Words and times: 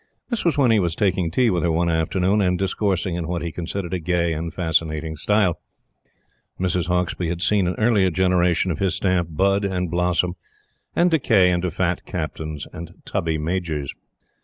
This 0.31 0.43
was 0.43 0.57
when 0.57 0.71
he 0.71 0.79
was 0.79 0.95
taking 0.95 1.29
tea 1.29 1.51
with 1.51 1.61
her 1.61 1.71
one 1.71 1.87
afternoon, 1.87 2.41
and 2.41 2.57
discoursing 2.57 3.13
in 3.13 3.27
what 3.27 3.43
he 3.43 3.51
considered 3.51 3.93
a 3.93 3.99
gay 3.99 4.33
and 4.33 4.51
fascinating 4.51 5.15
style. 5.15 5.59
Mrs. 6.59 6.87
Hauksbee 6.87 7.27
had 7.29 7.43
seen 7.43 7.67
an 7.67 7.75
earlier 7.77 8.09
generation 8.09 8.71
of 8.71 8.79
his 8.79 8.95
stamp 8.95 9.27
bud 9.37 9.63
and 9.63 9.91
blossom, 9.91 10.37
and 10.95 11.11
decay 11.11 11.51
into 11.51 11.69
fat 11.69 12.03
Captains 12.07 12.65
and 12.73 12.95
tubby 13.05 13.37
Majors. 13.37 13.93